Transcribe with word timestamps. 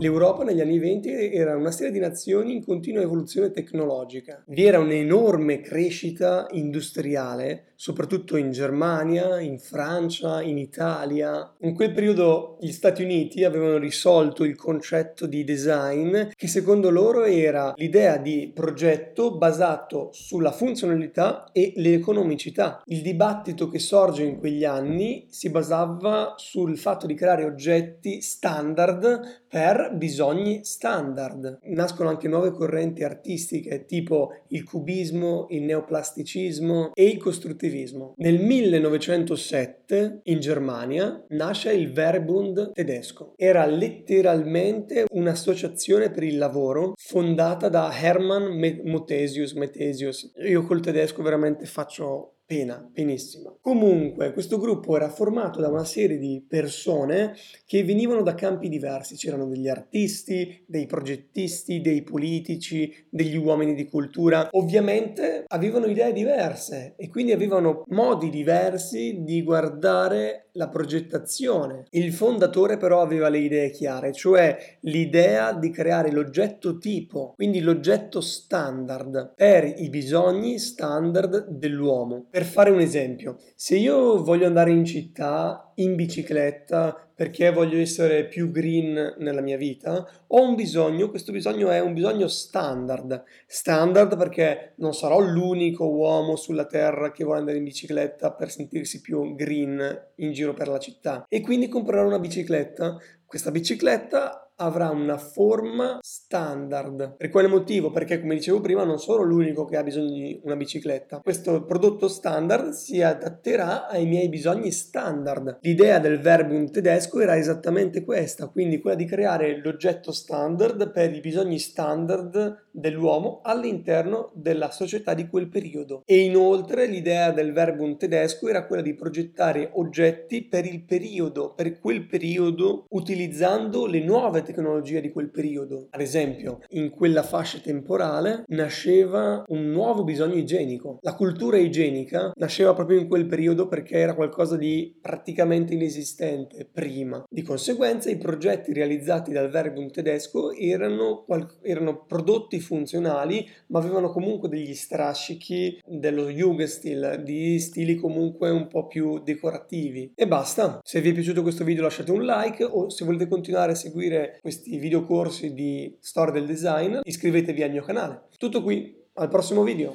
L'Europa 0.00 0.44
negli 0.44 0.62
anni 0.62 0.78
20 0.78 1.30
era 1.30 1.54
una 1.54 1.70
serie 1.70 1.92
di 1.92 1.98
nazioni 1.98 2.54
in 2.54 2.64
continua 2.64 3.02
evoluzione 3.02 3.50
tecnologica. 3.50 4.42
Vi 4.46 4.64
era 4.64 4.78
un'enorme 4.78 5.60
crescita 5.60 6.46
industriale, 6.52 7.72
soprattutto 7.74 8.38
in 8.38 8.50
Germania, 8.50 9.40
in 9.40 9.58
Francia, 9.58 10.40
in 10.40 10.56
Italia. 10.56 11.54
In 11.60 11.74
quel 11.74 11.92
periodo 11.92 12.56
gli 12.60 12.72
Stati 12.72 13.02
Uniti 13.02 13.44
avevano 13.44 13.76
risolto 13.76 14.44
il 14.44 14.56
concetto 14.56 15.26
di 15.26 15.44
design 15.44 16.28
che 16.34 16.48
secondo 16.48 16.88
loro 16.88 17.24
era 17.24 17.74
l'idea 17.76 18.16
di 18.16 18.50
progetto 18.54 19.36
basato 19.36 20.08
sulla 20.12 20.52
funzionalità 20.52 21.50
e 21.52 21.74
l'economicità. 21.76 22.80
Il 22.86 23.02
dibattito 23.02 23.68
che 23.68 23.78
sorge 23.78 24.22
in 24.22 24.38
quegli 24.38 24.64
anni 24.64 25.26
si 25.28 25.50
basava 25.50 26.32
sul 26.38 26.78
fatto 26.78 27.06
di 27.06 27.14
creare 27.14 27.44
oggetti 27.44 28.22
standard 28.22 29.44
per 29.46 29.89
bisogni 29.90 30.64
standard. 30.64 31.58
Nascono 31.64 32.08
anche 32.08 32.28
nuove 32.28 32.50
correnti 32.50 33.02
artistiche 33.02 33.84
tipo 33.84 34.30
il 34.48 34.64
cubismo, 34.64 35.46
il 35.50 35.62
neoplasticismo 35.62 36.90
e 36.94 37.06
il 37.06 37.18
costruttivismo. 37.18 38.14
Nel 38.16 38.40
1907 38.40 40.20
in 40.24 40.40
Germania 40.40 41.24
nasce 41.30 41.72
il 41.72 41.92
Verbund 41.92 42.72
tedesco. 42.72 43.34
Era 43.36 43.66
letteralmente 43.66 45.04
un'associazione 45.10 46.10
per 46.10 46.22
il 46.22 46.38
lavoro 46.38 46.94
fondata 46.96 47.68
da 47.68 47.90
Hermann 47.92 48.58
Muthesius. 48.84 49.52
Metesius. 49.52 50.32
Io 50.46 50.62
col 50.62 50.80
tedesco 50.80 51.22
veramente 51.22 51.66
faccio 51.66 52.39
pena, 52.50 52.84
penissima. 52.92 53.54
Comunque, 53.60 54.32
questo 54.32 54.58
gruppo 54.58 54.96
era 54.96 55.08
formato 55.08 55.60
da 55.60 55.68
una 55.68 55.84
serie 55.84 56.18
di 56.18 56.44
persone 56.48 57.36
che 57.64 57.84
venivano 57.84 58.22
da 58.22 58.34
campi 58.34 58.68
diversi. 58.68 59.14
C'erano 59.14 59.46
degli 59.46 59.68
artisti, 59.68 60.64
dei 60.66 60.86
progettisti, 60.86 61.80
dei 61.80 62.02
politici, 62.02 62.92
degli 63.08 63.36
uomini 63.36 63.76
di 63.76 63.88
cultura. 63.88 64.48
Ovviamente 64.50 65.44
avevano 65.46 65.86
idee 65.86 66.12
diverse 66.12 66.94
e 66.96 67.08
quindi 67.08 67.30
avevano 67.30 67.84
modi 67.86 68.30
diversi 68.30 69.22
di 69.22 69.44
guardare 69.44 70.46
la 70.54 70.68
progettazione. 70.68 71.84
Il 71.90 72.12
fondatore 72.12 72.76
però 72.76 73.00
aveva 73.00 73.28
le 73.28 73.38
idee 73.38 73.70
chiare, 73.70 74.12
cioè 74.12 74.78
l'idea 74.80 75.52
di 75.52 75.70
creare 75.70 76.10
l'oggetto 76.10 76.78
tipo, 76.78 77.34
quindi 77.36 77.60
l'oggetto 77.60 78.20
standard 78.20 79.34
per 79.36 79.72
i 79.76 79.88
bisogni 79.88 80.58
standard 80.58 81.48
dell'uomo. 81.48 82.26
Per 82.30 82.39
fare 82.44 82.70
un 82.70 82.80
esempio, 82.80 83.38
se 83.54 83.76
io 83.76 84.22
voglio 84.22 84.46
andare 84.46 84.70
in 84.70 84.84
città 84.84 85.72
in 85.76 85.94
bicicletta 85.94 87.10
perché 87.20 87.50
voglio 87.50 87.78
essere 87.78 88.26
più 88.26 88.50
green 88.50 89.16
nella 89.18 89.42
mia 89.42 89.58
vita, 89.58 90.06
ho 90.28 90.42
un 90.42 90.54
bisogno, 90.54 91.10
questo 91.10 91.32
bisogno 91.32 91.68
è 91.68 91.78
un 91.78 91.92
bisogno 91.92 92.28
standard. 92.28 93.24
Standard 93.46 94.16
perché 94.16 94.72
non 94.76 94.94
sarò 94.94 95.20
l'unico 95.20 95.86
uomo 95.86 96.36
sulla 96.36 96.64
Terra 96.64 97.12
che 97.12 97.24
vuole 97.24 97.40
andare 97.40 97.58
in 97.58 97.64
bicicletta 97.64 98.32
per 98.32 98.50
sentirsi 98.50 99.02
più 99.02 99.34
green 99.34 100.12
in 100.16 100.32
giro 100.32 100.54
per 100.54 100.68
la 100.68 100.78
città. 100.78 101.26
E 101.28 101.42
quindi 101.42 101.68
comprerò 101.68 102.06
una 102.06 102.18
bicicletta. 102.18 102.96
Questa 103.30 103.52
bicicletta 103.52 104.50
avrà 104.60 104.90
una 104.90 105.16
forma 105.16 105.98
standard. 106.00 107.16
Per 107.16 107.30
quale 107.30 107.48
motivo? 107.48 107.90
Perché 107.90 108.20
come 108.20 108.34
dicevo 108.34 108.60
prima 108.60 108.84
non 108.84 108.98
sono 108.98 109.22
l'unico 109.22 109.64
che 109.64 109.76
ha 109.76 109.82
bisogno 109.82 110.10
di 110.10 110.40
una 110.44 110.56
bicicletta. 110.56 111.20
Questo 111.20 111.64
prodotto 111.64 112.08
standard 112.08 112.70
si 112.70 113.02
adatterà 113.02 113.88
ai 113.88 114.06
miei 114.06 114.28
bisogni 114.28 114.70
standard. 114.70 115.58
L'idea 115.62 115.98
del 115.98 116.20
verbo 116.20 116.54
in 116.54 116.70
tedesco 116.70 117.20
era 117.20 117.36
esattamente 117.36 118.04
questa, 118.04 118.48
quindi 118.48 118.80
quella 118.80 118.96
di 118.96 119.06
creare 119.06 119.60
l'oggetto 119.62 120.12
standard 120.12 120.90
per 120.92 121.14
i 121.14 121.20
bisogni 121.20 121.58
standard 121.58 122.68
dell'uomo 122.70 123.40
all'interno 123.42 124.30
della 124.34 124.70
società 124.70 125.14
di 125.14 125.28
quel 125.28 125.48
periodo. 125.48 126.02
E 126.04 126.18
inoltre 126.18 126.86
l'idea 126.86 127.32
del 127.32 127.52
verbo 127.52 127.84
in 127.84 127.96
tedesco 127.96 128.48
era 128.48 128.66
quella 128.66 128.82
di 128.82 128.94
progettare 128.94 129.70
oggetti 129.72 130.44
per 130.44 130.66
il 130.66 130.84
periodo, 130.84 131.54
per 131.54 131.78
quel 131.78 132.06
periodo 132.06 132.84
utilizzando 133.20 133.84
le 133.84 134.00
nuove 134.00 134.42
tecnologie 134.42 135.02
di 135.02 135.10
quel 135.10 135.30
periodo. 135.30 135.88
Ad 135.90 136.00
esempio, 136.00 136.60
in 136.70 136.88
quella 136.88 137.22
fascia 137.22 137.58
temporale 137.58 138.44
nasceva 138.46 139.44
un 139.48 139.70
nuovo 139.70 140.04
bisogno 140.04 140.36
igienico. 140.36 140.98
La 141.02 141.14
cultura 141.14 141.58
igienica 141.58 142.32
nasceva 142.36 142.72
proprio 142.72 142.98
in 142.98 143.08
quel 143.08 143.26
periodo 143.26 143.68
perché 143.68 143.98
era 143.98 144.14
qualcosa 144.14 144.56
di 144.56 144.96
praticamente 145.00 145.74
inesistente 145.74 146.66
prima. 146.70 147.22
Di 147.28 147.42
conseguenza 147.42 148.08
i 148.08 148.16
progetti 148.16 148.72
realizzati 148.72 149.32
dal 149.32 149.50
Verbum 149.50 149.90
tedesco 149.90 150.52
erano, 150.52 151.26
erano 151.60 152.04
prodotti 152.06 152.58
funzionali 152.58 153.46
ma 153.66 153.80
avevano 153.80 154.10
comunque 154.10 154.48
degli 154.48 154.74
strascichi 154.74 155.80
dello 155.86 156.28
Jugendstil, 156.28 157.20
di 157.22 157.58
stili 157.58 157.96
comunque 157.96 158.48
un 158.50 158.66
po' 158.66 158.86
più 158.86 159.18
decorativi. 159.22 160.12
E 160.14 160.26
basta. 160.26 160.80
Se 160.82 161.00
vi 161.02 161.10
è 161.10 161.12
piaciuto 161.12 161.42
questo 161.42 161.64
video 161.64 161.82
lasciate 161.82 162.12
un 162.12 162.24
like 162.24 162.64
o 162.64 162.88
se 162.88 163.04
volete 163.10 163.28
continuare 163.28 163.72
a 163.72 163.74
seguire 163.74 164.38
questi 164.40 164.78
videocorsi 164.78 165.52
di 165.52 165.96
storia 166.00 166.32
del 166.32 166.46
design, 166.46 166.98
iscrivetevi 167.02 167.62
al 167.62 167.70
mio 167.70 167.82
canale. 167.82 168.28
Tutto 168.38 168.62
qui, 168.62 168.96
al 169.14 169.28
prossimo 169.28 169.62
video. 169.62 169.94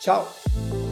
Ciao! 0.00 0.85